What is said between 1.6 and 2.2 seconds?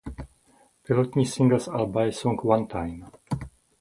alba je